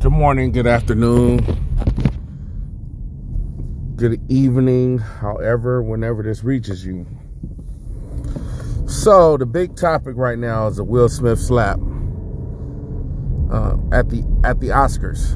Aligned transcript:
Good 0.00 0.12
morning, 0.12 0.50
good 0.50 0.66
afternoon, 0.66 1.40
good 3.96 4.18
evening, 4.30 4.96
however, 4.96 5.82
whenever 5.82 6.22
this 6.22 6.42
reaches 6.42 6.86
you. 6.86 7.06
So, 8.88 9.36
the 9.36 9.44
big 9.44 9.76
topic 9.76 10.14
right 10.16 10.38
now 10.38 10.68
is 10.68 10.76
the 10.76 10.84
Will 10.84 11.10
Smith 11.10 11.38
slap 11.38 11.76
uh, 13.52 13.76
at 13.92 14.08
the 14.08 14.24
at 14.42 14.60
the 14.60 14.68
Oscars. 14.68 15.32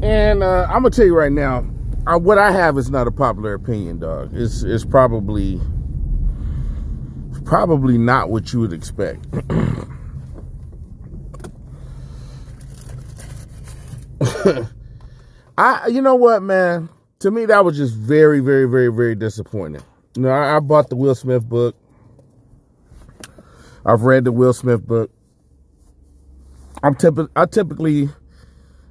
And 0.00 0.44
uh, 0.44 0.66
I'm 0.66 0.82
gonna 0.82 0.90
tell 0.90 1.06
you 1.06 1.16
right 1.16 1.32
now, 1.32 1.66
uh, 2.06 2.20
what 2.20 2.38
I 2.38 2.52
have 2.52 2.78
is 2.78 2.88
not 2.88 3.08
a 3.08 3.12
popular 3.12 3.52
opinion, 3.52 3.98
dog. 3.98 4.30
It's 4.32 4.62
it's 4.62 4.84
probably 4.84 5.60
probably 7.44 7.98
not 7.98 8.30
what 8.30 8.52
you 8.52 8.60
would 8.60 8.72
expect. 8.72 9.26
I, 15.58 15.86
you 15.88 16.02
know 16.02 16.14
what, 16.14 16.42
man? 16.42 16.88
To 17.20 17.30
me, 17.30 17.46
that 17.46 17.64
was 17.64 17.76
just 17.76 17.94
very, 17.94 18.40
very, 18.40 18.66
very, 18.66 18.92
very 18.92 19.14
disappointing. 19.14 19.82
You 20.16 20.22
know, 20.22 20.30
I, 20.30 20.56
I 20.56 20.60
bought 20.60 20.90
the 20.90 20.96
Will 20.96 21.14
Smith 21.14 21.48
book. 21.48 21.76
I've 23.86 24.02
read 24.02 24.24
the 24.24 24.32
Will 24.32 24.52
Smith 24.52 24.86
book. 24.86 25.10
I'm 26.82 26.94
typically, 26.94 27.32
I 27.36 27.46
typically 27.46 28.08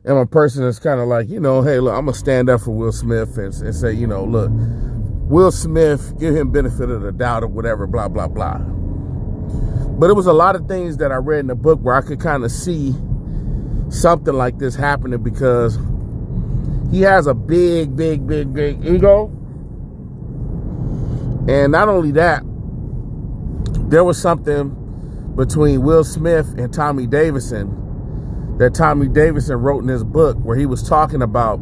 am 0.06 0.18
a 0.18 0.26
person 0.26 0.64
that's 0.64 0.80
kind 0.80 1.00
of 1.00 1.08
like, 1.08 1.30
you 1.30 1.40
know, 1.40 1.62
hey, 1.62 1.80
look, 1.80 1.94
I'm 1.94 2.06
gonna 2.06 2.18
stand 2.18 2.50
up 2.50 2.62
for 2.62 2.72
Will 2.72 2.92
Smith 2.92 3.38
and, 3.38 3.54
and 3.54 3.76
say, 3.76 3.94
you 3.94 4.08
know, 4.08 4.24
look, 4.24 4.50
Will 4.52 5.52
Smith, 5.52 6.18
give 6.20 6.36
him 6.36 6.52
benefit 6.52 6.90
of 6.90 7.02
the 7.02 7.12
doubt 7.12 7.44
or 7.44 7.48
whatever, 7.48 7.88
blah 7.88 8.08
blah 8.08 8.28
blah. 8.28 8.58
But 8.58 10.10
it 10.10 10.14
was 10.14 10.26
a 10.26 10.34
lot 10.34 10.56
of 10.56 10.68
things 10.68 10.98
that 10.98 11.12
I 11.12 11.16
read 11.16 11.42
in 11.42 11.48
the 11.48 11.56
book 11.56 11.80
where 11.82 11.96
I 11.96 12.02
could 12.02 12.20
kind 12.20 12.44
of 12.44 12.52
see 12.52 12.96
something 13.94 14.34
like 14.34 14.58
this 14.58 14.76
happening 14.76 15.22
because 15.22 15.78
he 16.92 17.02
has 17.02 17.28
a 17.28 17.34
big, 17.34 17.96
big, 17.96 18.28
big, 18.28 18.54
big 18.54 18.86
ego. 18.86 19.28
And 21.48 21.72
not 21.72 21.90
only 21.90 22.12
that, 22.12 22.44
there 23.90 24.04
was 24.04 24.22
something 24.22 25.34
between 25.36 25.82
Will 25.82 26.04
Smith 26.04 26.54
and 26.58 26.74
Tommy 26.74 27.08
Davidson 27.08 27.80
that 28.58 28.76
Tommy 28.76 29.08
Davidson 29.08 29.58
wrote 29.58 29.84
in 29.84 29.90
his 29.90 30.04
book 30.04 30.38
where 30.38 30.58
he 30.58 30.66
was 30.66 30.88
talking 30.88 31.22
about 31.22 31.60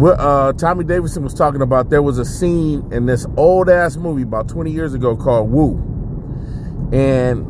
uh, 0.00 0.52
Tommy 0.54 0.84
Davidson 0.84 1.22
was 1.22 1.34
talking 1.34 1.60
about 1.60 1.90
there 1.90 2.02
was 2.02 2.18
a 2.18 2.24
scene 2.24 2.90
in 2.92 3.06
this 3.06 3.26
old 3.36 3.68
ass 3.68 3.96
movie 3.96 4.22
about 4.22 4.48
20 4.48 4.70
years 4.70 4.94
ago 4.94 5.16
called 5.16 5.50
Woo. 5.50 5.76
And 6.92 7.46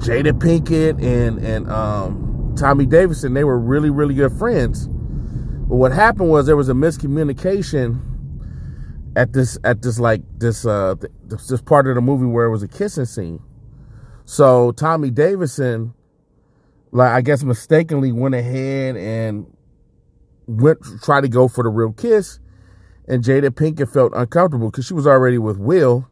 Jada 0.00 0.32
Pinkett 0.32 1.02
and 1.02 1.38
and 1.44 1.70
um, 1.70 2.25
Tommy 2.56 2.86
Davidson, 2.86 3.34
they 3.34 3.44
were 3.44 3.58
really, 3.58 3.90
really 3.90 4.14
good 4.14 4.32
friends. 4.32 4.86
But 4.86 5.76
what 5.76 5.92
happened 5.92 6.30
was 6.30 6.46
there 6.46 6.56
was 6.56 6.68
a 6.68 6.74
miscommunication 6.74 8.00
at 9.14 9.32
this, 9.32 9.58
at 9.64 9.82
this 9.82 9.98
like 9.98 10.22
this, 10.38 10.64
uh, 10.64 10.94
this, 11.24 11.48
this 11.48 11.62
part 11.62 11.86
of 11.86 11.94
the 11.94 12.00
movie 12.00 12.26
where 12.26 12.46
it 12.46 12.50
was 12.50 12.62
a 12.62 12.68
kissing 12.68 13.04
scene. 13.04 13.42
So 14.24 14.72
Tommy 14.72 15.10
Davidson, 15.10 15.94
like 16.92 17.10
I 17.10 17.20
guess 17.20 17.42
mistakenly 17.42 18.12
went 18.12 18.34
ahead 18.34 18.96
and 18.96 19.46
went 20.46 20.78
try 21.02 21.20
to 21.20 21.28
go 21.28 21.48
for 21.48 21.62
the 21.62 21.70
real 21.70 21.92
kiss, 21.92 22.40
and 23.06 23.22
Jada 23.22 23.50
Pinkett 23.50 23.92
felt 23.92 24.12
uncomfortable 24.14 24.70
because 24.70 24.86
she 24.86 24.94
was 24.94 25.06
already 25.06 25.38
with 25.38 25.58
Will, 25.58 26.08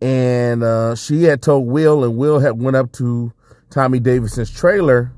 and 0.00 0.62
uh, 0.62 0.94
she 0.94 1.24
had 1.24 1.42
told 1.42 1.66
Will, 1.66 2.04
and 2.04 2.16
Will 2.16 2.38
had 2.38 2.60
went 2.60 2.76
up 2.76 2.92
to 2.92 3.32
Tommy 3.70 3.98
Davidson's 3.98 4.50
trailer 4.50 5.12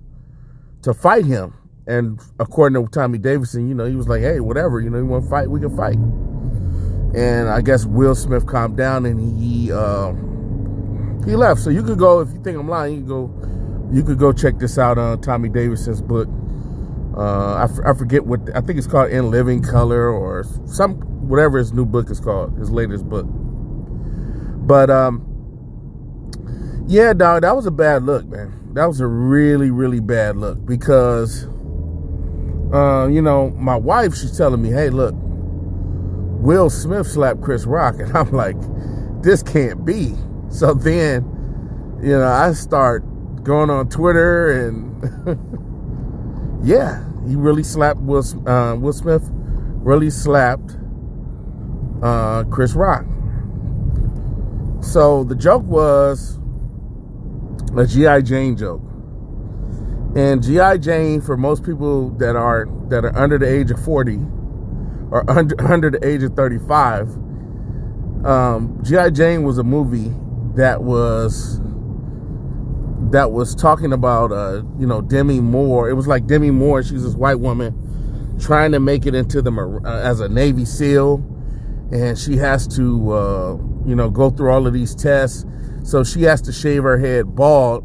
to 0.82 0.94
fight 0.94 1.24
him. 1.24 1.54
And 1.86 2.20
according 2.38 2.82
to 2.82 2.90
Tommy 2.90 3.18
Davidson, 3.18 3.68
you 3.68 3.74
know, 3.74 3.86
he 3.86 3.96
was 3.96 4.08
like, 4.08 4.20
hey, 4.20 4.40
whatever, 4.40 4.80
you 4.80 4.90
know, 4.90 4.98
you 4.98 5.06
want 5.06 5.24
to 5.24 5.30
fight, 5.30 5.50
we 5.50 5.60
can 5.60 5.76
fight. 5.76 5.96
And 7.14 7.48
I 7.48 7.60
guess 7.60 7.84
Will 7.84 8.14
Smith 8.14 8.46
calmed 8.46 8.76
down 8.76 9.06
and 9.06 9.18
he 9.18 9.72
uh, 9.72 10.12
he 11.24 11.34
left. 11.36 11.60
So 11.60 11.70
you 11.70 11.82
could 11.82 11.98
go, 11.98 12.20
if 12.20 12.28
you 12.32 12.42
think 12.42 12.56
I'm 12.58 12.68
lying, 12.68 12.96
you 12.96 13.02
go, 13.02 13.90
you 13.92 14.04
could 14.04 14.18
go 14.18 14.32
check 14.32 14.58
this 14.58 14.78
out 14.78 14.98
on 14.98 15.20
Tommy 15.20 15.48
Davidson's 15.48 16.00
book. 16.00 16.28
Uh, 17.16 17.66
I, 17.84 17.92
forget 17.94 18.24
what, 18.24 18.40
I 18.54 18.60
think 18.60 18.78
it's 18.78 18.86
called 18.86 19.10
In 19.10 19.30
Living 19.30 19.62
Color 19.62 20.08
or 20.08 20.44
some, 20.66 20.94
whatever 21.28 21.58
his 21.58 21.72
new 21.72 21.84
book 21.84 22.08
is 22.08 22.20
called, 22.20 22.56
his 22.56 22.70
latest 22.70 23.08
book. 23.08 23.26
But, 23.28 24.90
um, 24.90 25.26
yeah, 26.90 27.14
dog, 27.14 27.42
that 27.42 27.56
was 27.56 27.66
a 27.66 27.70
bad 27.70 28.02
look, 28.02 28.26
man 28.26 28.60
that 28.74 28.86
was 28.86 29.00
a 29.00 29.06
really, 29.06 29.70
really 29.70 30.00
bad 30.00 30.36
look 30.36 30.64
because, 30.64 31.44
uh, 32.72 33.08
you 33.10 33.20
know, 33.20 33.50
my 33.50 33.74
wife, 33.74 34.14
she's 34.14 34.36
telling 34.36 34.62
me, 34.62 34.70
hey, 34.70 34.90
look, 34.90 35.14
Will 35.16 36.70
Smith 36.70 37.06
slapped 37.06 37.42
Chris 37.42 37.64
Rock. 37.64 37.96
And 37.98 38.16
I'm 38.16 38.30
like, 38.30 38.56
this 39.22 39.42
can't 39.42 39.84
be. 39.84 40.14
So 40.50 40.72
then, 40.74 41.98
you 42.02 42.16
know, 42.16 42.26
I 42.26 42.52
start 42.52 43.02
going 43.42 43.70
on 43.70 43.88
Twitter 43.88 44.68
and 44.68 46.62
yeah, 46.64 47.04
he 47.28 47.34
really 47.34 47.64
slapped 47.64 48.00
Will, 48.00 48.24
uh, 48.48 48.76
Will 48.76 48.92
Smith, 48.92 49.28
really 49.32 50.10
slapped 50.10 50.76
uh, 52.02 52.44
Chris 52.44 52.74
Rock. 52.74 53.04
So 54.80 55.24
the 55.24 55.34
joke 55.34 55.64
was, 55.64 56.39
a 57.76 57.86
G.I. 57.86 58.22
Jane 58.22 58.56
joke. 58.56 58.82
And 60.16 60.42
G.I. 60.42 60.78
Jane, 60.78 61.20
for 61.20 61.36
most 61.36 61.64
people 61.64 62.10
that 62.18 62.36
are 62.36 62.66
that 62.88 63.04
are 63.04 63.16
under 63.16 63.38
the 63.38 63.48
age 63.48 63.70
of 63.70 63.82
40 63.84 64.16
or 65.10 65.24
under 65.30 65.72
under 65.72 65.90
the 65.90 66.04
age 66.06 66.22
of 66.22 66.34
35, 66.34 67.08
um, 68.24 68.80
G.I. 68.82 69.10
Jane 69.10 69.44
was 69.44 69.58
a 69.58 69.62
movie 69.62 70.12
that 70.56 70.82
was 70.82 71.60
that 73.12 73.30
was 73.30 73.54
talking 73.54 73.92
about 73.92 74.32
uh, 74.32 74.62
you 74.78 74.86
know 74.86 75.00
Demi 75.00 75.40
Moore. 75.40 75.88
It 75.88 75.94
was 75.94 76.08
like 76.08 76.26
Demi 76.26 76.50
Moore. 76.50 76.82
She's 76.82 77.04
this 77.04 77.14
white 77.14 77.38
woman 77.38 78.36
trying 78.40 78.72
to 78.72 78.80
make 78.80 79.06
it 79.06 79.14
into 79.14 79.42
the 79.42 79.52
uh, 79.84 80.00
as 80.00 80.20
a 80.20 80.28
Navy 80.28 80.64
SEAL, 80.64 81.16
and 81.92 82.18
she 82.18 82.36
has 82.36 82.66
to 82.76 83.12
uh, 83.12 83.52
you 83.86 83.94
know 83.94 84.10
go 84.10 84.30
through 84.30 84.50
all 84.50 84.66
of 84.66 84.72
these 84.72 84.94
tests 84.94 85.44
so 85.82 86.04
she 86.04 86.22
has 86.22 86.40
to 86.42 86.52
shave 86.52 86.82
her 86.82 86.98
head 86.98 87.34
bald 87.34 87.84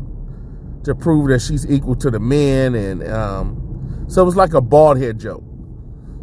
to 0.86 0.94
prove 0.96 1.30
that 1.30 1.42
she's 1.42 1.70
equal 1.70 1.96
to 1.96 2.12
the 2.12 2.20
men. 2.20 2.76
And 2.76 3.08
um, 3.08 4.06
so 4.08 4.22
it 4.22 4.26
was 4.26 4.36
like 4.36 4.54
a 4.54 4.62
bald 4.62 5.00
head 5.00 5.20
joke. 5.20 5.44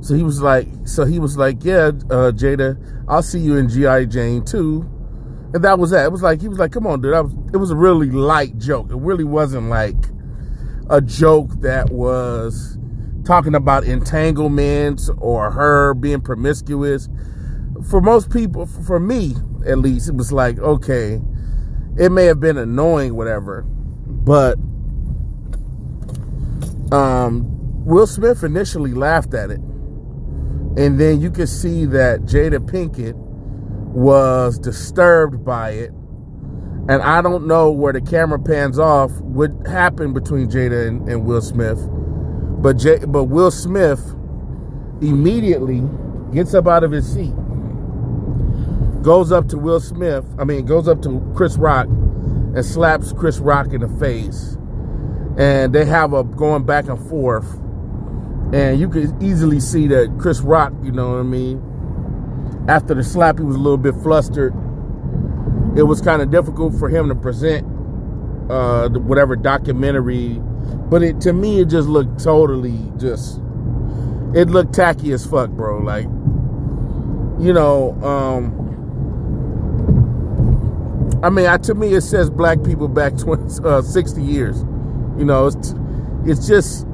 So 0.00 0.14
he 0.14 0.22
was 0.22 0.40
like, 0.40 0.66
so 0.84 1.04
he 1.04 1.18
was 1.18 1.36
like, 1.36 1.64
yeah, 1.64 1.88
uh, 2.10 2.32
Jada, 2.32 2.76
I'll 3.08 3.22
see 3.22 3.38
you 3.38 3.56
in 3.56 3.68
G.I. 3.68 4.06
Jane 4.06 4.44
too. 4.44 4.88
And 5.54 5.62
that 5.64 5.78
was 5.78 5.90
that. 5.90 6.06
It 6.06 6.12
was 6.12 6.22
like, 6.22 6.40
he 6.40 6.48
was 6.48 6.58
like, 6.58 6.72
come 6.72 6.86
on, 6.86 7.00
dude. 7.00 7.12
Was, 7.12 7.32
it 7.52 7.56
was 7.58 7.70
a 7.70 7.76
really 7.76 8.10
light 8.10 8.58
joke. 8.58 8.90
It 8.90 8.96
really 8.96 9.24
wasn't 9.24 9.68
like 9.68 9.96
a 10.90 11.00
joke 11.00 11.50
that 11.60 11.90
was 11.90 12.78
talking 13.24 13.54
about 13.54 13.84
entanglements 13.84 15.10
or 15.18 15.50
her 15.50 15.94
being 15.94 16.20
promiscuous. 16.20 17.08
For 17.88 18.00
most 18.00 18.30
people, 18.30 18.66
for 18.66 18.98
me 18.98 19.34
at 19.66 19.78
least, 19.78 20.08
it 20.08 20.14
was 20.14 20.32
like, 20.32 20.58
okay, 20.58 21.20
it 21.98 22.10
may 22.10 22.24
have 22.24 22.40
been 22.40 22.56
annoying, 22.56 23.14
whatever, 23.14 23.62
but 23.62 24.56
um, 26.92 27.84
Will 27.84 28.06
Smith 28.06 28.42
initially 28.42 28.94
laughed 28.94 29.34
at 29.34 29.50
it. 29.50 29.60
And 30.74 30.98
then 30.98 31.20
you 31.20 31.30
could 31.30 31.48
see 31.48 31.84
that 31.86 32.22
Jada 32.22 32.58
Pinkett 32.58 33.14
was 33.14 34.58
disturbed 34.58 35.44
by 35.44 35.70
it. 35.70 35.90
And 36.88 37.02
I 37.02 37.20
don't 37.20 37.46
know 37.46 37.70
where 37.70 37.92
the 37.92 38.00
camera 38.00 38.38
pans 38.38 38.78
off 38.78 39.10
what 39.20 39.50
happened 39.66 40.14
between 40.14 40.48
Jada 40.48 40.88
and, 40.88 41.06
and 41.08 41.24
Will 41.24 41.42
Smith. 41.42 41.78
But 42.62 42.78
J, 42.78 42.98
but 43.06 43.24
Will 43.24 43.50
Smith 43.50 44.00
immediately 45.00 45.82
gets 46.32 46.54
up 46.54 46.66
out 46.66 46.84
of 46.84 46.90
his 46.90 47.12
seat 47.12 47.34
goes 49.02 49.32
up 49.32 49.48
to 49.48 49.58
Will 49.58 49.80
Smith, 49.80 50.24
I 50.38 50.44
mean, 50.44 50.64
goes 50.64 50.88
up 50.88 51.02
to 51.02 51.32
Chris 51.36 51.56
Rock 51.56 51.86
and 51.86 52.64
slaps 52.64 53.12
Chris 53.12 53.38
Rock 53.38 53.72
in 53.72 53.80
the 53.80 53.88
face. 53.98 54.56
And 55.36 55.74
they 55.74 55.84
have 55.84 56.12
a 56.12 56.24
going 56.24 56.64
back 56.64 56.88
and 56.88 56.98
forth. 57.08 57.50
And 58.52 58.78
you 58.78 58.88
could 58.88 59.22
easily 59.22 59.60
see 59.60 59.86
that 59.88 60.16
Chris 60.20 60.40
Rock, 60.40 60.72
you 60.82 60.92
know 60.92 61.12
what 61.12 61.20
I 61.20 61.22
mean, 61.22 62.66
after 62.68 62.94
the 62.94 63.02
slap, 63.02 63.38
he 63.38 63.44
was 63.44 63.56
a 63.56 63.58
little 63.58 63.78
bit 63.78 63.94
flustered. 64.02 64.52
It 65.76 65.84
was 65.84 66.00
kind 66.02 66.20
of 66.20 66.30
difficult 66.30 66.74
for 66.74 66.88
him 66.88 67.08
to 67.08 67.14
present 67.14 67.66
uh, 68.50 68.90
whatever 68.90 69.36
documentary. 69.36 70.38
But 70.90 71.02
it 71.02 71.20
to 71.22 71.32
me, 71.32 71.60
it 71.60 71.68
just 71.68 71.88
looked 71.88 72.22
totally 72.22 72.92
just, 72.98 73.38
it 74.34 74.50
looked 74.50 74.74
tacky 74.74 75.12
as 75.12 75.24
fuck, 75.26 75.50
bro. 75.50 75.78
Like, 75.78 76.04
you 77.42 77.54
know, 77.54 77.98
um, 78.02 78.61
I 81.22 81.30
mean, 81.30 81.46
I, 81.46 81.56
to 81.58 81.74
me, 81.74 81.94
it 81.94 82.00
says 82.00 82.30
black 82.30 82.62
people 82.64 82.88
back 82.88 83.16
20, 83.16 83.64
uh, 83.64 83.82
60 83.82 84.22
years. 84.22 84.58
You 85.16 85.24
know, 85.24 85.46
it's 85.46 85.74
it's 86.24 86.46
just 86.46 86.86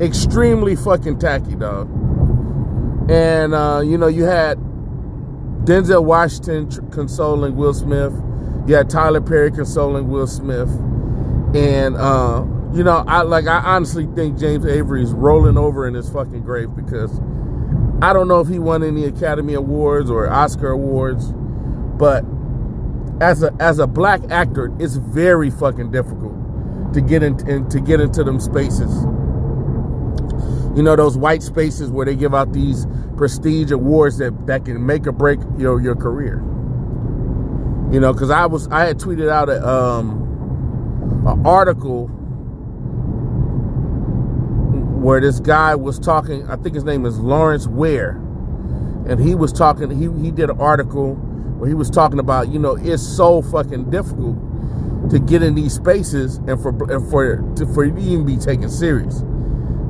extremely 0.00 0.76
fucking 0.76 1.18
tacky, 1.18 1.54
dog. 1.56 1.88
And 3.10 3.54
uh, 3.54 3.82
you 3.84 3.98
know, 3.98 4.06
you 4.06 4.24
had 4.24 4.58
Denzel 5.64 6.04
Washington 6.04 6.70
consoling 6.90 7.56
Will 7.56 7.74
Smith. 7.74 8.12
You 8.66 8.76
had 8.76 8.88
Tyler 8.88 9.20
Perry 9.20 9.50
consoling 9.50 10.08
Will 10.08 10.26
Smith. 10.26 10.70
And 11.54 11.96
uh, 11.96 12.44
you 12.72 12.82
know, 12.82 13.04
I 13.06 13.22
like 13.22 13.46
I 13.46 13.58
honestly 13.58 14.06
think 14.14 14.38
James 14.38 14.64
Avery 14.64 15.02
is 15.02 15.12
rolling 15.12 15.58
over 15.58 15.86
in 15.86 15.94
his 15.94 16.08
fucking 16.08 16.42
grave 16.42 16.74
because 16.74 17.20
I 18.02 18.12
don't 18.12 18.28
know 18.28 18.40
if 18.40 18.48
he 18.48 18.58
won 18.58 18.82
any 18.82 19.04
Academy 19.04 19.54
Awards 19.54 20.10
or 20.10 20.30
Oscar 20.30 20.70
Awards, 20.70 21.32
but 21.32 22.24
as 23.20 23.42
a 23.42 23.54
as 23.60 23.78
a 23.78 23.86
black 23.86 24.20
actor, 24.30 24.72
it's 24.78 24.96
very 24.96 25.50
fucking 25.50 25.90
difficult 25.90 26.34
to 26.94 27.00
get 27.00 27.22
in, 27.22 27.48
in 27.48 27.68
to 27.68 27.80
get 27.80 28.00
into 28.00 28.24
them 28.24 28.40
spaces. 28.40 29.04
You 30.76 30.82
know 30.82 30.96
those 30.96 31.16
white 31.16 31.42
spaces 31.42 31.90
where 31.90 32.04
they 32.06 32.16
give 32.16 32.34
out 32.34 32.52
these 32.52 32.86
prestige 33.16 33.70
awards 33.70 34.18
that 34.18 34.46
that 34.46 34.64
can 34.64 34.84
make 34.84 35.06
or 35.06 35.12
break 35.12 35.38
your 35.56 35.80
your 35.80 35.94
career. 35.94 36.42
You 37.92 38.00
know, 38.00 38.12
because 38.12 38.30
I 38.30 38.46
was 38.46 38.66
I 38.68 38.86
had 38.86 38.98
tweeted 38.98 39.28
out 39.28 39.48
a 39.48 39.66
um 39.66 40.22
an 41.26 41.46
article 41.46 42.08
where 45.04 45.20
this 45.20 45.38
guy 45.38 45.74
was 45.74 45.98
talking. 45.98 46.48
I 46.48 46.56
think 46.56 46.74
his 46.74 46.84
name 46.84 47.06
is 47.06 47.18
Lawrence 47.20 47.68
Ware, 47.68 48.20
and 49.06 49.20
he 49.20 49.34
was 49.34 49.52
talking. 49.52 49.90
He 49.90 50.10
he 50.22 50.32
did 50.32 50.50
an 50.50 50.60
article 50.60 51.14
where 51.64 51.70
he 51.70 51.74
was 51.74 51.88
talking 51.88 52.18
about 52.18 52.50
you 52.50 52.58
know 52.58 52.76
it's 52.76 53.02
so 53.02 53.40
fucking 53.40 53.88
difficult 53.90 54.36
to 55.10 55.18
get 55.18 55.42
in 55.42 55.54
these 55.54 55.72
spaces 55.72 56.36
and 56.46 56.60
for 56.60 56.68
and 56.92 57.10
for 57.10 57.38
to, 57.56 57.66
for 57.72 57.86
you 57.86 57.96
even 57.96 58.26
be 58.26 58.36
taken 58.36 58.68
serious. 58.68 59.20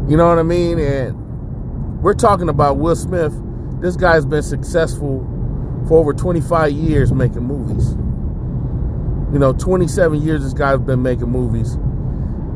You 0.09 0.17
know 0.17 0.29
what 0.29 0.39
I 0.39 0.45
mean? 0.45 0.79
And 0.79 2.01
we're 2.01 2.15
talking 2.15 2.49
about 2.49 2.77
Will 2.77 2.95
Smith. 2.95 3.33
This 3.81 3.97
guy's 3.97 4.25
been 4.25 4.45
successful 4.45 5.27
for 5.89 5.99
over 5.99 6.13
25 6.15 6.71
years 6.71 7.13
making 7.13 7.43
movies. 7.43 7.91
You 9.33 9.41
know, 9.41 9.53
27 9.53 10.23
years 10.23 10.45
this 10.45 10.53
guy's 10.53 10.79
been 10.79 11.03
making 11.03 11.29
movies. 11.29 11.75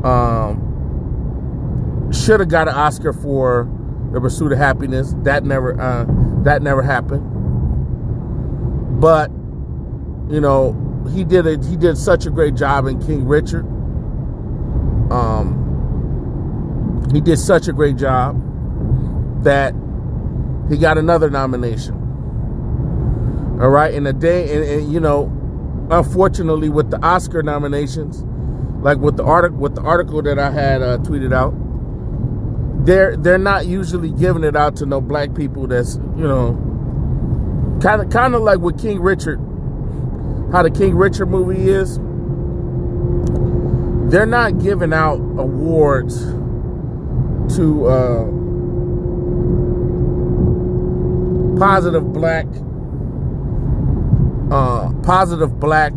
Um, 0.05 0.63
should 2.13 2.39
have 2.39 2.47
got 2.47 2.69
an 2.69 2.73
Oscar 2.75 3.11
for 3.11 3.69
The 4.13 4.21
Pursuit 4.21 4.53
of 4.53 4.59
Happiness. 4.59 5.13
That 5.23 5.43
never 5.43 5.77
uh, 5.77 6.05
that 6.43 6.61
never 6.61 6.81
happened. 6.81 7.38
But 8.99 9.31
you 10.29 10.39
know, 10.41 10.75
he 11.13 11.23
did 11.23 11.45
it. 11.47 11.63
He 11.65 11.75
did 11.75 11.97
such 11.97 12.25
a 12.25 12.29
great 12.29 12.55
job 12.55 12.85
in 12.85 13.03
King 13.05 13.25
Richard. 13.25 13.65
Um, 15.11 15.59
he 17.11 17.21
did 17.21 17.39
such 17.39 17.67
a 17.67 17.73
great 17.73 17.97
job 17.97 18.39
that 19.43 19.73
he 20.69 20.77
got 20.77 20.97
another 20.97 21.29
nomination. 21.29 21.95
All 23.59 23.69
right, 23.69 23.93
in 23.93 24.05
a 24.07 24.13
day, 24.13 24.55
and, 24.55 24.63
and 24.63 24.93
you 24.93 24.99
know, 24.99 25.25
unfortunately, 25.89 26.69
with 26.69 26.91
the 26.91 27.03
Oscar 27.03 27.41
nominations, 27.41 28.23
like 28.83 28.99
with 28.99 29.17
the 29.17 29.23
article, 29.23 29.57
with 29.57 29.75
the 29.75 29.81
article 29.81 30.21
that 30.21 30.37
I 30.39 30.51
had 30.51 30.81
uh, 30.81 30.97
tweeted 30.99 31.33
out, 31.33 31.53
they're 32.85 33.17
they're 33.17 33.37
not 33.37 33.65
usually 33.65 34.11
giving 34.11 34.43
it 34.43 34.55
out 34.55 34.75
to 34.77 34.85
no 34.85 35.01
black 35.01 35.33
people. 35.35 35.67
That's 35.67 35.95
you 35.95 36.27
know, 36.27 36.68
kind 37.81 38.01
of 38.01 38.09
kind 38.09 38.35
of 38.35 38.41
like 38.41 38.59
with 38.59 38.79
King 38.79 38.99
Richard, 38.99 39.39
how 40.51 40.63
the 40.63 40.71
King 40.71 40.95
Richard 40.95 41.27
movie 41.27 41.69
is. 41.69 41.97
They're 44.11 44.25
not 44.25 44.59
giving 44.59 44.91
out 44.91 45.19
awards 45.37 46.19
to 47.55 47.85
uh, 47.85 48.25
positive 51.59 52.11
black, 52.11 52.47
uh, 54.51 54.91
positive 55.03 55.59
black 55.59 55.93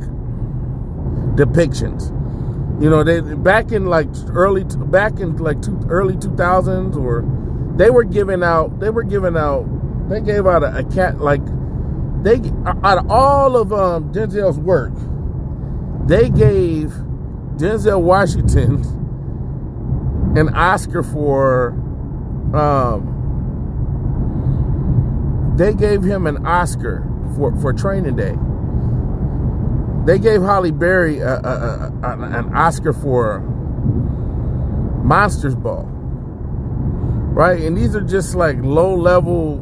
depictions. 1.36 2.10
You 2.82 2.90
know, 2.90 3.02
they 3.02 3.20
back 3.20 3.72
in 3.72 3.86
like 3.86 4.08
early, 4.28 4.64
back 4.64 5.18
in 5.20 5.36
like 5.38 5.62
two, 5.62 5.80
early 5.88 6.16
two 6.16 6.36
thousands, 6.36 6.96
or 6.96 7.24
they 7.76 7.90
were 7.90 8.04
giving 8.04 8.42
out, 8.42 8.78
they 8.78 8.90
were 8.90 9.04
giving 9.04 9.36
out, 9.36 9.64
they 10.10 10.20
gave 10.20 10.46
out 10.46 10.62
a, 10.62 10.76
a 10.78 10.84
cat 10.84 11.18
like 11.20 11.40
they 12.22 12.40
out 12.64 12.98
of 12.98 13.10
all 13.10 13.56
of 13.56 13.72
um, 13.72 14.12
Denzel's 14.12 14.58
work, 14.58 14.92
they 16.06 16.28
gave 16.30 16.90
Denzel 17.56 18.00
Washington 18.00 18.82
an 20.36 20.48
Oscar 20.54 21.02
for 21.02 21.72
um, 22.54 23.12
they 25.56 25.74
gave 25.74 26.02
him 26.02 26.26
an 26.26 26.46
Oscar 26.46 27.06
for, 27.36 27.54
for 27.60 27.72
Training 27.72 28.16
Day. 28.16 28.36
They 30.06 30.18
gave 30.18 30.42
Halle 30.42 30.70
Berry 30.70 31.18
a, 31.20 31.38
a, 31.38 31.92
a, 32.02 32.18
an 32.20 32.54
Oscar 32.54 32.92
for 32.92 33.40
Monsters 35.04 35.54
Ball. 35.54 35.84
Right? 37.34 37.60
And 37.62 37.76
these 37.76 37.94
are 37.94 38.00
just 38.00 38.34
like 38.34 38.56
low 38.60 38.94
level, 38.94 39.58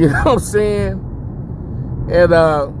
you 0.00 0.08
know 0.12 0.22
what 0.24 0.32
I'm 0.32 0.38
saying? 0.40 0.92
And, 2.10 2.32
uh, 2.32 2.72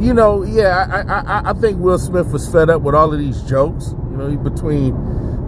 you 0.00 0.14
know, 0.14 0.44
yeah, 0.44 0.86
I, 0.88 1.48
I, 1.48 1.50
I 1.50 1.52
think 1.54 1.80
Will 1.80 1.98
Smith 1.98 2.28
was 2.28 2.50
fed 2.50 2.70
up 2.70 2.82
with 2.82 2.94
all 2.94 3.12
of 3.12 3.18
these 3.18 3.42
jokes. 3.42 3.94
You 4.10 4.16
know, 4.16 4.36
between 4.36 4.94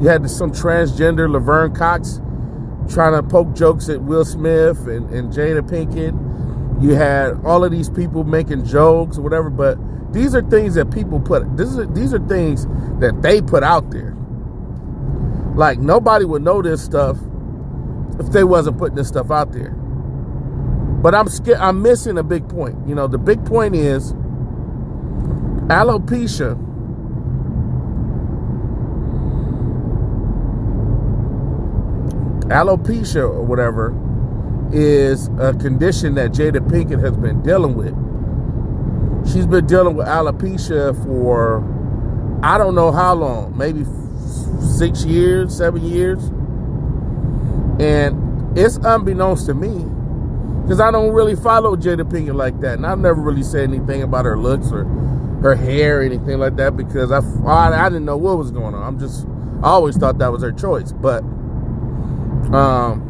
you 0.00 0.08
had 0.08 0.28
some 0.28 0.50
transgender 0.50 1.30
Laverne 1.30 1.72
Cox 1.72 2.20
trying 2.92 3.12
to 3.12 3.22
poke 3.22 3.54
jokes 3.54 3.88
at 3.88 4.02
Will 4.02 4.24
Smith 4.24 4.88
and, 4.88 5.08
and 5.10 5.32
Jada 5.32 5.62
Pinkett. 5.62 6.82
You 6.82 6.96
had 6.96 7.34
all 7.44 7.64
of 7.64 7.70
these 7.70 7.88
people 7.88 8.24
making 8.24 8.64
jokes 8.64 9.18
or 9.18 9.20
whatever, 9.22 9.50
but 9.50 9.78
these 10.12 10.34
are 10.34 10.42
things 10.42 10.74
that 10.74 10.90
people 10.90 11.20
put. 11.20 11.56
This 11.56 11.68
is 11.68 11.86
these 11.90 12.12
are 12.12 12.26
things 12.26 12.66
that 12.98 13.20
they 13.22 13.40
put 13.40 13.62
out 13.62 13.90
there. 13.92 14.16
Like 15.54 15.78
nobody 15.78 16.24
would 16.24 16.42
know 16.42 16.60
this 16.60 16.82
stuff 16.82 17.16
if 18.18 18.32
they 18.32 18.44
wasn't 18.44 18.78
putting 18.78 18.96
this 18.96 19.08
stuff 19.08 19.30
out 19.30 19.52
there. 19.52 19.70
But 21.02 21.14
I'm 21.14 21.28
scared. 21.28 21.58
I'm 21.58 21.82
missing 21.82 22.18
a 22.18 22.22
big 22.22 22.48
point. 22.48 22.76
You 22.86 22.94
know, 22.94 23.06
the 23.06 23.18
big 23.18 23.44
point 23.44 23.74
is 23.74 24.12
alopecia. 25.68 26.56
Alopecia 32.48 33.22
or 33.22 33.42
whatever 33.44 33.94
is 34.72 35.28
a 35.38 35.54
condition 35.54 36.16
that 36.16 36.32
Jada 36.32 36.58
Pinkett 36.68 37.00
has 37.02 37.16
been 37.16 37.42
dealing 37.42 37.74
with. 37.74 37.94
She's 39.32 39.46
been 39.46 39.66
dealing 39.66 39.96
with 39.96 40.06
alopecia 40.06 40.94
for 41.04 41.64
I 42.42 42.58
don't 42.58 42.74
know 42.74 42.90
how 42.90 43.14
long, 43.14 43.56
maybe 43.56 43.84
six 44.78 45.04
years, 45.04 45.56
seven 45.56 45.84
years. 45.84 46.30
And 47.80 48.58
it's 48.58 48.76
unbeknownst 48.76 49.46
to 49.46 49.54
me 49.54 49.84
because 50.62 50.80
I 50.80 50.90
don't 50.90 51.12
really 51.12 51.34
follow 51.34 51.76
Jada 51.76 52.02
Pinkett 52.02 52.34
like 52.34 52.60
that. 52.60 52.74
And 52.74 52.86
I've 52.86 52.98
never 52.98 53.20
really 53.20 53.42
said 53.42 53.68
anything 53.68 54.02
about 54.02 54.26
her 54.26 54.38
looks 54.38 54.70
or 54.70 54.84
her 55.42 55.54
hair 55.54 56.00
or 56.00 56.02
anything 56.02 56.38
like 56.38 56.56
that 56.56 56.76
because 56.76 57.10
I, 57.10 57.20
I, 57.46 57.86
I 57.86 57.88
didn't 57.88 58.04
know 58.04 58.18
what 58.18 58.36
was 58.36 58.50
going 58.50 58.74
on. 58.74 58.82
I'm 58.82 58.98
just, 58.98 59.26
I 59.62 59.68
always 59.68 59.96
thought 59.96 60.18
that 60.18 60.30
was 60.30 60.42
her 60.42 60.52
choice. 60.52 60.92
But, 60.92 61.22
um, 62.52 63.06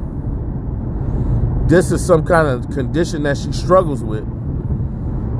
this 1.68 1.92
is 1.92 2.04
some 2.04 2.24
kind 2.24 2.48
of 2.48 2.70
condition 2.74 3.22
that 3.24 3.38
she 3.38 3.52
struggles 3.52 4.02
with. 4.02 4.26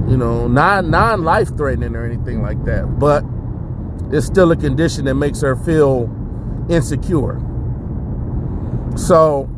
You 0.08 0.16
know, 0.16 0.48
non 0.48 0.90
non 0.90 1.22
life 1.22 1.56
threatening 1.56 1.94
or 1.94 2.04
anything 2.04 2.42
like 2.42 2.64
that, 2.64 2.98
but 2.98 3.24
it's 4.12 4.26
still 4.26 4.50
a 4.50 4.56
condition 4.56 5.04
that 5.04 5.14
makes 5.14 5.40
her 5.40 5.54
feel 5.54 6.08
insecure. 6.68 7.40
So 8.96 9.48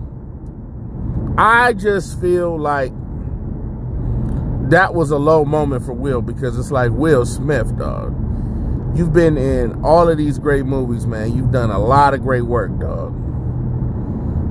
I 1.39 1.73
just 1.73 2.21
feel 2.21 2.59
like 2.59 2.93
that 4.71 4.95
was 4.95 5.11
a 5.11 5.19
low 5.19 5.45
moment 5.45 5.85
for 5.85 5.93
Will 5.93 6.23
because 6.23 6.59
it's 6.59 6.71
like 6.71 6.91
Will 6.93 7.27
Smith, 7.27 7.77
dog. 7.77 8.17
You've 8.97 9.13
been 9.13 9.39
in 9.39 9.83
all 9.85 10.09
of 10.09 10.19
these 10.19 10.39
great 10.39 10.67
movies, 10.67 11.07
man. 11.07 11.35
You've 11.35 11.51
done 11.53 11.71
a 11.71 11.79
lot 11.79 12.15
of 12.15 12.23
great 12.23 12.43
work, 12.43 12.79
dog. 12.79 13.19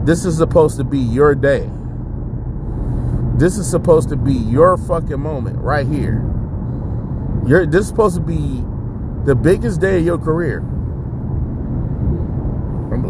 This 0.05 0.25
is 0.25 0.37
supposed 0.37 0.77
to 0.77 0.83
be 0.83 0.97
your 0.97 1.35
day. 1.35 1.69
This 3.37 3.57
is 3.57 3.69
supposed 3.69 4.09
to 4.09 4.15
be 4.15 4.33
your 4.33 4.77
fucking 4.77 5.19
moment 5.19 5.57
right 5.59 5.87
here. 5.87 6.23
You're, 7.45 7.65
this 7.65 7.81
is 7.81 7.87
supposed 7.87 8.15
to 8.15 8.21
be 8.21 8.63
the 9.25 9.35
biggest 9.35 9.79
day 9.79 9.97
of 9.97 10.05
your 10.05 10.17
career. 10.17 10.63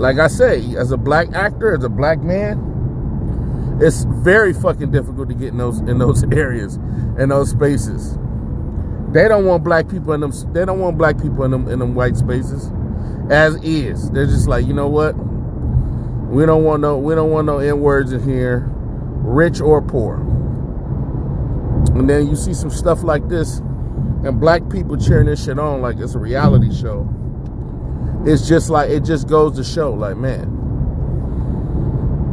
Like 0.01 0.17
I 0.17 0.29
say, 0.29 0.75
as 0.77 0.91
a 0.91 0.97
black 0.97 1.31
actor, 1.33 1.75
as 1.77 1.83
a 1.83 1.89
black 1.89 2.23
man, 2.23 3.77
it's 3.79 4.03
very 4.03 4.51
fucking 4.51 4.89
difficult 4.89 5.29
to 5.29 5.35
get 5.35 5.49
in 5.49 5.57
those 5.57 5.77
in 5.81 5.99
those 5.99 6.23
areas, 6.33 6.77
in 7.19 7.29
those 7.29 7.51
spaces. 7.51 8.17
They 9.11 9.27
don't 9.27 9.45
want 9.45 9.63
black 9.63 9.87
people 9.89 10.13
in 10.13 10.21
them. 10.21 10.31
They 10.53 10.65
don't 10.65 10.79
want 10.79 10.97
black 10.97 11.21
people 11.21 11.43
in 11.43 11.51
them 11.51 11.67
in 11.67 11.77
them 11.77 11.93
white 11.93 12.17
spaces, 12.17 12.71
as 13.29 13.63
is. 13.63 14.09
They're 14.09 14.25
just 14.25 14.47
like, 14.47 14.65
you 14.65 14.73
know 14.73 14.87
what? 14.87 15.11
We 15.11 16.47
don't 16.47 16.63
want 16.63 16.81
no. 16.81 16.97
We 16.97 17.13
don't 17.13 17.29
want 17.29 17.45
no 17.45 17.59
n 17.59 17.79
words 17.79 18.11
in 18.11 18.23
here, 18.23 18.67
rich 18.73 19.61
or 19.61 19.83
poor. 19.83 20.15
And 21.93 22.09
then 22.09 22.27
you 22.27 22.35
see 22.35 22.55
some 22.55 22.71
stuff 22.71 23.03
like 23.03 23.29
this, 23.29 23.59
and 23.59 24.39
black 24.39 24.67
people 24.67 24.97
cheering 24.97 25.27
this 25.27 25.45
shit 25.45 25.59
on 25.59 25.79
like 25.81 25.99
it's 25.99 26.15
a 26.15 26.19
reality 26.19 26.73
show. 26.73 27.07
It's 28.23 28.47
just 28.47 28.69
like 28.69 28.89
it 28.91 29.03
just 29.03 29.27
goes 29.27 29.55
to 29.55 29.63
show, 29.63 29.91
like 29.93 30.15
man, 30.15 30.47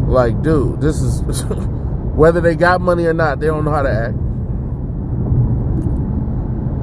like 0.09 0.42
dude, 0.42 0.83
this 0.83 1.00
is 1.00 1.23
whether 2.14 2.40
they 2.42 2.54
got 2.54 2.80
money 2.83 3.07
or 3.07 3.14
not, 3.14 3.40
they 3.40 3.47
don't 3.47 3.64
know 3.64 3.71
how 3.71 3.83
to 3.83 3.90
act. 3.90 4.14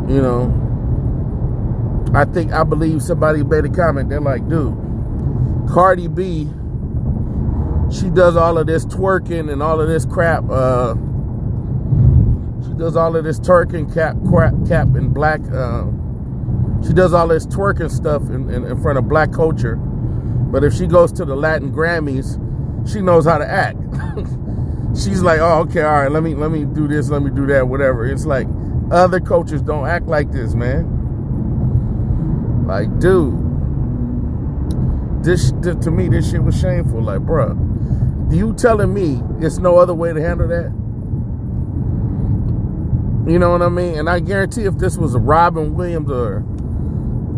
You 0.09 0.21
know, 0.21 2.09
I 2.15 2.25
think 2.25 2.51
I 2.53 2.63
believe 2.63 3.03
somebody 3.03 3.43
made 3.43 3.65
a 3.65 3.69
comment. 3.69 4.09
They're 4.09 4.21
like, 4.21 4.47
dude, 4.47 4.73
Cardi 5.69 6.07
B, 6.07 6.45
she 7.91 8.09
does 8.09 8.35
all 8.35 8.57
of 8.57 8.65
this 8.65 8.85
twerking 8.85 9.51
and 9.51 9.61
all 9.61 9.81
of 9.81 9.87
this 9.87 10.05
crap. 10.05 10.45
Uh, 10.49 10.95
she 12.63 12.73
does 12.73 12.95
all 12.95 13.15
of 13.15 13.23
this 13.23 13.39
twerking 13.39 13.93
cap, 13.93 14.15
crap, 14.29 14.53
cap 14.67 14.87
in 14.95 15.09
black. 15.09 15.41
Uh, 15.51 15.85
she 16.85 16.93
does 16.93 17.13
all 17.13 17.27
this 17.27 17.45
twerking 17.47 17.91
stuff 17.91 18.21
in, 18.23 18.49
in, 18.49 18.65
in 18.65 18.81
front 18.81 18.97
of 18.97 19.07
black 19.07 19.31
culture. 19.31 19.75
But 19.75 20.63
if 20.63 20.73
she 20.73 20.87
goes 20.87 21.11
to 21.13 21.25
the 21.25 21.35
Latin 21.35 21.71
Grammys, 21.71 22.39
she 22.91 23.01
knows 23.01 23.25
how 23.25 23.39
to 23.39 23.49
act. 23.49 23.77
She's 24.95 25.21
like, 25.21 25.39
oh, 25.39 25.59
okay, 25.61 25.81
all 25.81 26.03
right, 26.03 26.11
let 26.11 26.23
me 26.23 26.35
let 26.35 26.51
me 26.51 26.63
do 26.63 26.87
this, 26.87 27.09
let 27.09 27.21
me 27.21 27.29
do 27.29 27.45
that, 27.47 27.67
whatever. 27.67 28.05
It's 28.05 28.25
like 28.25 28.47
other 28.91 29.19
coaches 29.19 29.61
don't 29.61 29.87
act 29.87 30.05
like 30.05 30.31
this, 30.31 30.53
man. 30.53 30.85
Like, 32.65 32.87
dude, 32.99 33.33
this, 35.23 35.51
to 35.61 35.91
me, 35.91 36.07
this 36.07 36.31
shit 36.31 36.43
was 36.43 36.59
shameful. 36.59 37.01
Like, 37.01 37.19
bruh, 37.21 38.33
you 38.33 38.53
telling 38.53 38.93
me 38.93 39.21
it's 39.45 39.57
no 39.57 39.77
other 39.77 39.93
way 39.93 40.13
to 40.13 40.21
handle 40.21 40.47
that? 40.47 40.71
You 43.29 43.39
know 43.39 43.49
what 43.49 43.63
I 43.63 43.69
mean? 43.69 43.97
And 43.97 44.07
I 44.07 44.19
guarantee 44.19 44.63
if 44.63 44.77
this 44.77 44.97
was 44.97 45.15
Robin 45.15 45.73
Williams 45.73 46.11
or 46.11 46.45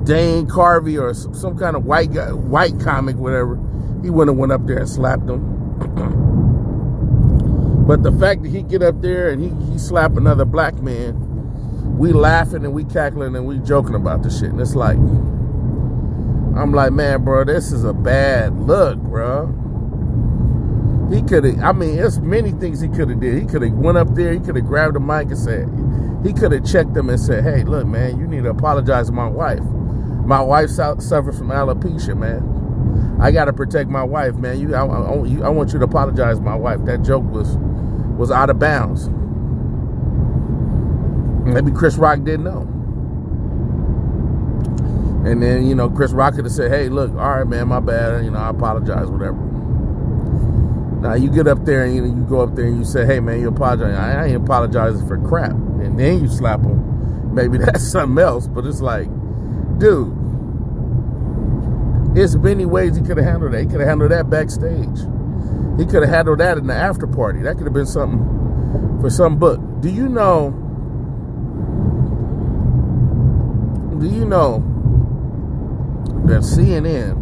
Dana 0.07 0.47
Carvey 0.47 0.99
or 0.99 1.13
some, 1.13 1.33
some 1.33 1.57
kind 1.57 1.75
of 1.75 1.85
white 1.85 2.13
guy, 2.13 2.31
white 2.31 2.79
comic, 2.79 3.17
whatever, 3.17 3.55
he 4.01 4.09
wouldn't 4.09 4.35
have 4.35 4.39
went 4.39 4.51
up 4.51 4.65
there 4.65 4.79
and 4.79 4.89
slapped 4.89 5.23
him. 5.23 5.55
but 7.87 8.03
the 8.03 8.11
fact 8.13 8.43
that 8.43 8.49
he 8.49 8.63
get 8.63 8.81
up 8.81 9.01
there 9.01 9.29
and 9.29 9.43
he, 9.43 9.49
he 9.71 9.77
slap 9.77 10.17
another 10.17 10.45
black 10.45 10.75
man 10.75 11.27
we 11.97 12.13
laughing 12.13 12.63
and 12.63 12.73
we 12.73 12.83
cackling 12.85 13.35
and 13.35 13.47
we 13.47 13.57
joking 13.59 13.95
about 13.95 14.21
the 14.21 14.29
shit. 14.29 14.51
And 14.51 14.61
it's 14.61 14.75
like, 14.75 14.97
I'm 14.97 16.71
like, 16.71 16.91
man, 16.91 17.23
bro, 17.23 17.43
this 17.43 17.71
is 17.71 17.83
a 17.83 17.93
bad 17.93 18.53
look, 18.53 18.99
bro. 18.99 19.47
He 21.11 21.23
could 21.23 21.43
have, 21.43 21.59
I 21.59 21.71
mean, 21.71 21.95
there's 21.95 22.19
many 22.19 22.51
things 22.51 22.81
he 22.81 22.89
could 22.89 23.09
have 23.09 23.19
did. 23.19 23.41
He 23.41 23.47
could 23.47 23.63
have 23.63 23.73
went 23.73 23.97
up 23.97 24.13
there, 24.13 24.33
he 24.33 24.39
could 24.39 24.55
have 24.55 24.65
grabbed 24.65 24.95
the 24.95 24.99
mic 24.99 25.27
and 25.27 25.37
said, 25.37 25.67
he 26.23 26.33
could 26.33 26.51
have 26.51 26.65
checked 26.65 26.93
them 26.93 27.09
and 27.09 27.19
said, 27.19 27.43
hey, 27.43 27.63
look, 27.63 27.87
man, 27.87 28.19
you 28.19 28.27
need 28.27 28.43
to 28.43 28.49
apologize 28.49 29.07
to 29.07 29.13
my 29.13 29.27
wife. 29.27 29.63
My 30.27 30.41
wife 30.41 30.69
suffers 30.69 31.37
from 31.37 31.47
alopecia, 31.47 32.15
man. 32.17 33.17
I 33.21 33.31
got 33.31 33.45
to 33.45 33.53
protect 33.53 33.89
my 33.89 34.03
wife, 34.03 34.35
man. 34.35 34.59
You 34.59 34.75
I, 34.75 34.81
I, 34.85 35.13
I 35.45 35.49
want 35.49 35.71
you 35.71 35.79
to 35.79 35.85
apologize 35.85 36.41
my 36.41 36.53
wife. 36.53 36.83
That 36.83 37.01
joke 37.01 37.23
was 37.23 37.55
was 38.17 38.29
out 38.29 38.49
of 38.49 38.59
bounds. 38.59 39.07
Maybe 41.47 41.71
Chris 41.71 41.95
Rock 41.95 42.23
didn't 42.23 42.43
know. 42.43 42.63
And 45.25 45.41
then, 45.41 45.65
you 45.65 45.75
know, 45.75 45.89
Chris 45.89 46.11
Rock 46.11 46.35
could 46.35 46.43
have 46.43 46.53
said, 46.53 46.71
hey, 46.71 46.89
look, 46.89 47.11
all 47.11 47.37
right, 47.37 47.47
man, 47.47 47.69
my 47.69 47.79
bad. 47.79 48.25
You 48.25 48.31
know, 48.31 48.39
I 48.39 48.49
apologize, 48.49 49.07
whatever. 49.07 49.37
Now, 51.01 51.13
you 51.13 51.29
get 51.29 51.47
up 51.47 51.63
there 51.63 51.85
and 51.85 51.95
you, 51.95 52.05
you 52.05 52.25
go 52.29 52.41
up 52.41 52.55
there 52.55 52.65
and 52.65 52.77
you 52.77 52.83
say, 52.85 53.05
hey, 53.05 53.21
man, 53.21 53.39
you 53.39 53.47
apologize. 53.47 53.95
I, 53.97 54.23
I 54.23 54.25
ain't 54.27 54.43
apologizing 54.43 55.07
for 55.07 55.17
crap. 55.25 55.51
And 55.51 55.97
then 55.97 56.19
you 56.21 56.27
slap 56.27 56.61
him. 56.61 57.33
Maybe 57.33 57.57
that's 57.59 57.87
something 57.87 58.21
else. 58.21 58.47
But 58.47 58.65
it's 58.65 58.81
like, 58.81 59.07
dude, 59.79 60.16
there's 62.17 62.35
many 62.35 62.65
ways 62.65 62.95
he 62.95 63.03
could 63.03 63.17
have 63.17 63.27
handled 63.27 63.53
that. 63.53 63.59
He 63.61 63.65
could 63.67 63.79
have 63.79 63.89
handled 63.89 64.09
that 64.09 64.27
backstage. 64.27 64.97
He 65.77 65.85
could 65.85 66.01
have 66.01 66.09
handled 66.09 66.39
that 66.39 66.57
in 66.57 66.65
the 66.65 66.73
after 66.73 67.05
party. 67.05 67.43
That 67.43 67.57
could 67.57 67.65
have 67.65 67.73
been 67.73 67.85
something 67.85 68.99
for 68.99 69.11
some 69.11 69.37
book. 69.37 69.59
Do 69.81 69.89
you 69.89 70.09
know 70.09 70.49
do 73.99 74.07
you 74.07 74.25
know 74.25 74.63
that 76.25 76.41
CNN, 76.41 77.19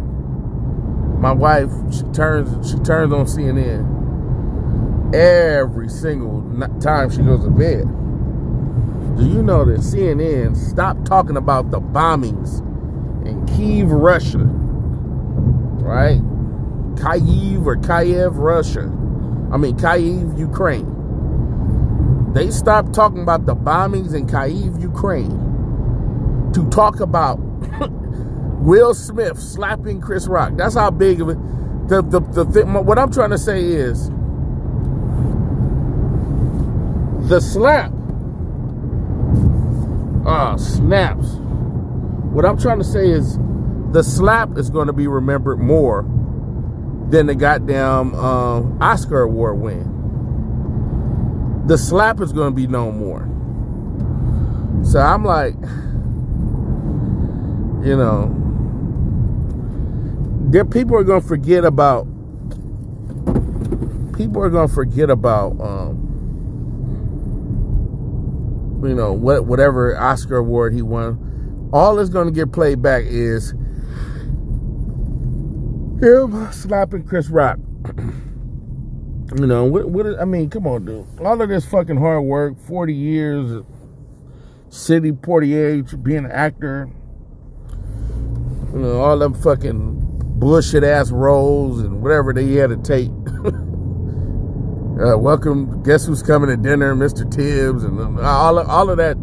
my 1.18 1.32
wife, 1.32 1.70
she 1.92 2.02
turns 2.14 2.70
she 2.70 2.78
turns 2.78 3.12
on 3.12 3.26
CNN 3.26 3.84
every 5.14 5.90
single 5.90 6.40
time 6.80 7.10
she 7.10 7.18
goes 7.18 7.44
to 7.44 7.50
bed. 7.50 7.84
Do 9.18 9.26
you 9.26 9.42
know 9.42 9.66
that 9.66 9.80
CNN 9.80 10.56
stopped 10.56 11.04
talking 11.04 11.36
about 11.36 11.70
the 11.70 11.80
bombings 11.80 12.60
in 13.26 13.46
Kiev, 13.46 13.90
Russia? 13.90 14.55
Right? 15.86 16.20
Kyiv 16.96 17.64
or 17.64 17.76
Kiev, 17.76 18.36
Russia. 18.36 18.82
I 19.52 19.56
mean 19.56 19.76
Kyiv, 19.76 20.36
Ukraine. 20.36 20.92
They 22.34 22.50
stopped 22.50 22.92
talking 22.92 23.22
about 23.22 23.46
the 23.46 23.54
bombings 23.54 24.14
in 24.14 24.26
Kyiv, 24.26 24.80
Ukraine 24.80 25.46
to 26.54 26.68
talk 26.70 27.00
about 27.00 27.36
Will 28.60 28.94
Smith 28.94 29.38
slapping 29.38 30.00
Chris 30.00 30.26
Rock. 30.26 30.54
That's 30.56 30.74
how 30.74 30.90
big 30.90 31.20
of 31.20 31.28
it. 31.28 31.38
The 31.88 32.02
the 32.02 32.20
the 32.20 32.44
thing, 32.46 32.72
what 32.72 32.98
I'm 32.98 33.12
trying 33.12 33.30
to 33.30 33.38
say 33.38 33.62
is 33.62 34.08
the 37.28 37.40
slap. 37.40 37.92
Ah, 40.26 40.54
uh, 40.54 40.56
snaps. 40.56 41.34
What 42.34 42.44
I'm 42.44 42.58
trying 42.58 42.78
to 42.78 42.84
say 42.84 43.08
is 43.08 43.38
the 43.92 44.02
slap 44.02 44.56
is 44.56 44.70
going 44.70 44.86
to 44.88 44.92
be 44.92 45.06
remembered 45.06 45.58
more 45.58 46.02
than 47.08 47.26
the 47.26 47.34
goddamn 47.34 48.14
um, 48.14 48.78
Oscar 48.82 49.22
award 49.22 49.58
win. 49.58 49.92
The 51.66 51.78
slap 51.78 52.20
is 52.20 52.32
going 52.32 52.52
to 52.52 52.56
be 52.56 52.66
known 52.66 52.98
more. 52.98 53.32
So 54.84 55.00
I'm 55.00 55.24
like 55.24 55.54
you 57.86 57.96
know, 57.96 58.34
there 60.50 60.64
people 60.64 60.96
are 60.96 61.04
gonna 61.04 61.20
forget 61.20 61.64
about 61.64 62.04
people 64.16 64.42
are 64.42 64.50
gonna 64.50 64.66
forget 64.66 65.08
about 65.08 65.52
um, 65.60 66.02
you 68.84 68.94
know 68.94 69.12
what 69.12 69.46
whatever 69.46 69.96
Oscar 69.96 70.38
award 70.38 70.74
he 70.74 70.82
won. 70.82 71.70
All 71.72 71.94
that's 71.94 72.10
gonna 72.10 72.32
get 72.32 72.50
played 72.50 72.82
back 72.82 73.04
is 73.04 73.54
him 76.00 76.52
slapping 76.52 77.04
Chris 77.04 77.28
Rock. 77.28 77.58
you 77.96 79.46
know 79.46 79.64
what? 79.64 79.88
What? 79.90 80.06
I 80.20 80.24
mean, 80.24 80.50
come 80.50 80.66
on, 80.66 80.84
dude. 80.84 81.06
All 81.20 81.40
of 81.40 81.48
this 81.48 81.66
fucking 81.66 81.96
hard 81.96 82.24
work, 82.24 82.58
forty 82.66 82.94
years, 82.94 83.62
Sidney 84.68 85.16
age, 85.54 86.02
being 86.02 86.24
an 86.24 86.30
actor 86.30 86.90
you 88.76 88.82
know, 88.82 89.00
all 89.00 89.18
them 89.18 89.32
fucking 89.32 90.38
bullshit 90.38 90.84
ass 90.84 91.10
roles 91.10 91.80
and 91.80 92.02
whatever 92.02 92.34
they 92.34 92.52
had 92.52 92.68
to 92.68 92.76
take. 92.76 93.08
uh, 95.02 95.16
welcome, 95.16 95.82
guess 95.82 96.04
who's 96.04 96.22
coming 96.22 96.50
to 96.50 96.58
dinner, 96.58 96.94
Mr. 96.94 97.24
Tibbs, 97.30 97.84
and 97.84 98.20
all 98.20 98.58
of, 98.58 98.68
all 98.68 98.90
of 98.90 98.98
that, 98.98 99.16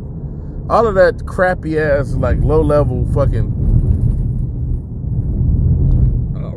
all 0.72 0.88
of 0.88 0.96
that 0.96 1.27
crappy 1.27 1.77
ass 1.77 2.15
like 2.15 2.39
low 2.39 2.62
level 2.62 3.08
fucking 3.13 3.53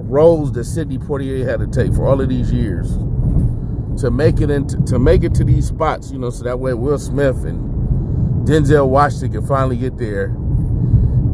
roles 0.06 0.52
that 0.52 0.64
Sidney 0.64 0.98
Poitier 0.98 1.46
had 1.46 1.60
to 1.60 1.66
take 1.66 1.94
for 1.94 2.06
all 2.06 2.20
of 2.20 2.28
these 2.28 2.52
years 2.52 2.90
to 4.00 4.10
make 4.10 4.40
it 4.40 4.50
into 4.50 4.82
to 4.84 4.98
make 4.98 5.24
it 5.24 5.34
to 5.34 5.44
these 5.44 5.66
spots, 5.66 6.10
you 6.10 6.18
know, 6.18 6.30
so 6.30 6.44
that 6.44 6.58
way 6.58 6.74
Will 6.74 6.98
Smith 6.98 7.44
and 7.44 8.46
Denzel 8.46 8.88
Washington 8.88 9.32
can 9.32 9.46
finally 9.46 9.76
get 9.76 9.96
there 9.98 10.26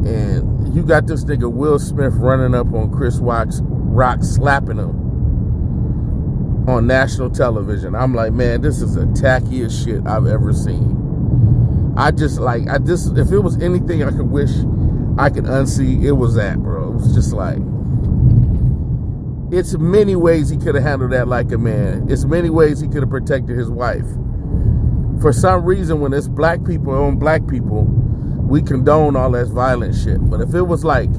and 0.05 0.73
you 0.75 0.83
got 0.83 1.07
this 1.07 1.23
nigga 1.23 1.51
Will 1.51 1.79
Smith 1.79 2.13
running 2.15 2.55
up 2.55 2.67
on 2.73 2.91
Chris 2.91 3.17
Rock's, 3.17 3.61
Rock 3.63 4.23
slapping 4.23 4.77
him 4.77 5.03
on 6.67 6.87
national 6.87 7.29
television. 7.29 7.95
I'm 7.95 8.13
like, 8.13 8.33
man, 8.33 8.61
this 8.61 8.81
is 8.81 8.95
the 8.95 9.05
tackiest 9.05 9.85
shit 9.85 10.05
I've 10.07 10.27
ever 10.27 10.53
seen. 10.53 11.93
I 11.95 12.11
just 12.11 12.39
like, 12.39 12.67
I 12.67 12.79
just, 12.79 13.17
if 13.17 13.31
it 13.31 13.39
was 13.39 13.61
anything 13.61 14.03
I 14.03 14.11
could 14.11 14.29
wish 14.29 14.49
I 15.17 15.29
could 15.29 15.43
unsee, 15.43 16.03
it 16.03 16.13
was 16.13 16.35
that, 16.35 16.57
bro. 16.57 16.91
It 16.91 16.95
was 16.95 17.13
just 17.13 17.33
like, 17.33 17.59
it's 19.53 19.77
many 19.77 20.15
ways 20.15 20.49
he 20.49 20.57
could 20.57 20.75
have 20.75 20.83
handled 20.83 21.11
that 21.11 21.27
like 21.27 21.51
a 21.51 21.57
man. 21.57 22.07
It's 22.09 22.25
many 22.25 22.49
ways 22.49 22.79
he 22.79 22.87
could 22.87 23.01
have 23.01 23.09
protected 23.09 23.57
his 23.57 23.69
wife. 23.69 24.05
for 25.21 25.31
some 25.31 25.63
reason, 25.63 26.01
when 26.01 26.11
it's 26.11 26.27
black 26.27 26.65
people 26.65 26.93
on 26.93 27.17
black 27.17 27.47
people, 27.47 27.83
we 27.83 28.61
condone 28.61 29.15
all 29.15 29.31
that 29.31 29.47
violent 29.47 29.95
shit. 29.95 30.17
But 30.29 30.41
if 30.41 30.53
it 30.53 30.63
was 30.63 30.83
like 30.83 31.09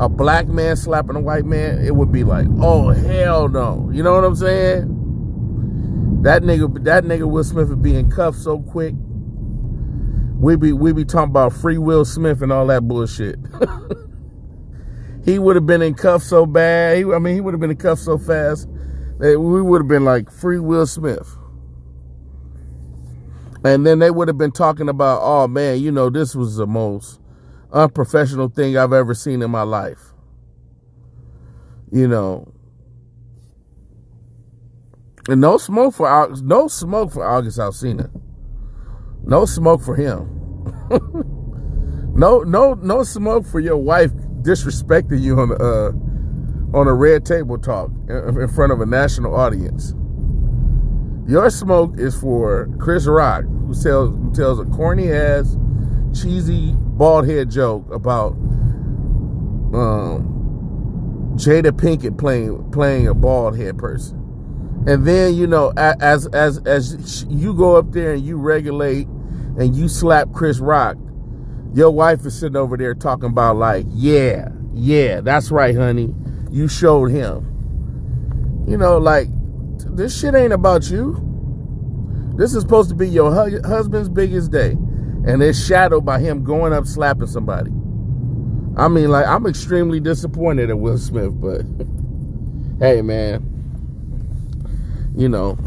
a 0.00 0.08
black 0.08 0.48
man 0.48 0.76
slapping 0.76 1.14
a 1.14 1.20
white 1.20 1.44
man, 1.44 1.84
it 1.84 1.94
would 1.94 2.10
be 2.10 2.24
like, 2.24 2.46
oh 2.60 2.88
hell 2.88 3.48
no. 3.48 3.90
You 3.92 4.02
know 4.02 4.14
what 4.14 4.24
I'm 4.24 4.34
saying? 4.34 6.22
That 6.22 6.42
nigga, 6.42 6.82
that 6.84 7.04
nigga 7.04 7.30
Will 7.30 7.44
Smith 7.44 7.68
would 7.68 7.82
be 7.82 7.94
in 7.94 8.10
cuffs 8.10 8.42
so 8.42 8.60
quick. 8.60 8.94
We 10.40 10.56
be 10.56 10.72
we 10.72 10.92
be 10.92 11.04
talking 11.04 11.30
about 11.30 11.52
free 11.52 11.78
Will 11.78 12.04
Smith 12.04 12.42
and 12.42 12.52
all 12.52 12.66
that 12.66 12.82
bullshit. 12.82 13.38
he 15.28 15.38
would 15.38 15.56
have 15.56 15.66
been 15.66 15.82
in 15.82 15.92
cuffs 15.92 16.26
so 16.26 16.46
bad. 16.46 16.96
He, 16.96 17.04
I 17.04 17.18
mean, 17.18 17.34
he 17.34 17.40
would 17.42 17.52
have 17.52 17.60
been 17.60 17.70
in 17.70 17.76
cuffs 17.76 18.02
so 18.02 18.16
fast 18.16 18.66
that 19.18 19.38
we 19.38 19.60
would 19.60 19.82
have 19.82 19.88
been 19.88 20.04
like 20.04 20.30
free 20.30 20.58
Will 20.58 20.86
Smith. 20.86 21.36
And 23.62 23.86
then 23.86 23.98
they 23.98 24.10
would 24.10 24.28
have 24.28 24.38
been 24.38 24.52
talking 24.52 24.88
about, 24.88 25.20
oh 25.22 25.46
man, 25.46 25.80
you 25.80 25.92
know, 25.92 26.08
this 26.08 26.34
was 26.34 26.56
the 26.56 26.66
most 26.66 27.20
unprofessional 27.74 28.48
thing 28.48 28.78
I've 28.78 28.94
ever 28.94 29.12
seen 29.12 29.42
in 29.42 29.50
my 29.50 29.62
life. 29.62 30.00
You 31.92 32.08
know. 32.08 32.50
And 35.28 35.42
no 35.42 35.58
smoke 35.58 35.94
for 35.94 36.34
no 36.40 36.68
smoke 36.68 37.12
for 37.12 37.26
August 37.26 37.58
Alsina. 37.58 38.10
No 39.24 39.44
smoke 39.44 39.82
for 39.82 39.94
him. 39.94 40.24
no, 42.14 42.40
no, 42.44 42.72
no 42.72 43.02
smoke 43.02 43.44
for 43.44 43.60
your 43.60 43.76
wife 43.76 44.10
disrespecting 44.48 45.20
you 45.20 45.38
on 45.38 45.52
uh, 45.52 45.92
on 46.76 46.86
a 46.86 46.94
red 46.94 47.26
table 47.26 47.58
talk 47.58 47.90
in 48.08 48.48
front 48.48 48.72
of 48.72 48.80
a 48.80 48.86
national 48.86 49.34
audience. 49.36 49.92
Your 51.26 51.50
smoke 51.50 51.98
is 51.98 52.18
for 52.18 52.68
Chris 52.78 53.06
Rock, 53.06 53.44
who 53.44 53.74
tells 53.74 54.16
who 54.16 54.32
tells 54.32 54.58
a 54.58 54.64
corny 54.64 55.12
ass, 55.12 55.54
cheesy 56.18 56.72
bald 56.74 57.28
head 57.28 57.50
joke 57.50 57.92
about 57.92 58.32
um, 59.74 61.34
Jada 61.36 61.70
Pinkett 61.70 62.16
playing 62.16 62.70
playing 62.70 63.06
a 63.06 63.12
bald 63.12 63.58
head 63.58 63.76
person, 63.76 64.16
and 64.86 65.06
then 65.06 65.34
you 65.34 65.46
know 65.46 65.74
as 65.76 66.26
as 66.28 66.56
as 66.66 67.26
you 67.28 67.52
go 67.52 67.76
up 67.76 67.92
there 67.92 68.14
and 68.14 68.24
you 68.24 68.38
regulate 68.38 69.06
and 69.58 69.76
you 69.76 69.88
slap 69.88 70.32
Chris 70.32 70.58
Rock, 70.58 70.96
your 71.74 71.90
wife 71.90 72.24
is 72.24 72.38
sitting 72.38 72.56
over 72.56 72.76
there 72.76 72.94
talking 72.94 73.30
about 73.30 73.56
like, 73.56 73.86
yeah, 73.90 74.48
yeah, 74.72 75.20
that's 75.20 75.50
right, 75.50 75.74
honey, 75.76 76.14
you 76.50 76.68
showed 76.68 77.10
him. 77.10 77.44
You 78.66 78.76
know, 78.76 78.98
like 78.98 79.28
this 79.96 80.18
shit 80.18 80.34
ain't 80.34 80.52
about 80.52 80.90
you. 80.90 81.24
This 82.36 82.54
is 82.54 82.62
supposed 82.62 82.88
to 82.90 82.94
be 82.94 83.08
your 83.08 83.32
hu 83.32 83.60
husband's 83.66 84.08
biggest 84.08 84.52
day. 84.52 84.70
And 85.26 85.42
it's 85.42 85.66
shadowed 85.66 86.04
by 86.04 86.20
him 86.20 86.44
going 86.44 86.72
up 86.72 86.86
slapping 86.86 87.26
somebody. 87.26 87.70
I 88.76 88.86
mean, 88.86 89.10
like, 89.10 89.26
I'm 89.26 89.44
extremely 89.46 89.98
disappointed 89.98 90.70
at 90.70 90.78
Will 90.78 90.98
Smith, 90.98 91.32
but 91.40 91.62
hey, 92.78 93.02
man. 93.02 93.44
You 95.16 95.28
know, 95.28 95.58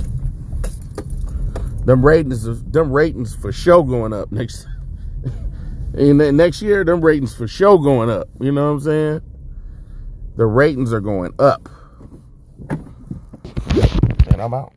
them 1.84 2.06
ratings, 2.06 2.46
them 2.72 2.94
ratings 2.94 3.36
for 3.36 3.52
show 3.52 3.84
going 3.84 4.14
up 4.14 4.32
next. 4.32 4.66
And 5.94 6.38
next 6.38 6.62
year, 6.62 6.84
them 6.84 7.02
ratings 7.02 7.34
for 7.36 7.48
show 7.48 7.78
going 7.78 8.10
up. 8.10 8.28
You 8.40 8.52
know 8.52 8.68
what 8.68 8.72
I'm 8.72 8.80
saying? 8.82 9.22
The 10.38 10.46
ratings 10.46 10.94
are 10.94 11.02
going 11.02 11.34
up. 11.40 11.68
And 14.32 14.42
I'm 14.42 14.54
out. 14.54 14.74